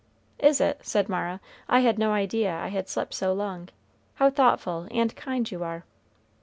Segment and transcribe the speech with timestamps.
[0.39, 1.39] "Is it?" said Mara.
[1.69, 3.69] "I had no idea I had slept so long
[4.15, 5.85] how thoughtful and kind you are!"